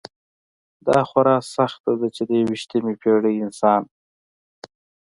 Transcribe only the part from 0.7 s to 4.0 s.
دا خورا سخته ده چې د یویشتمې پېړۍ انسان.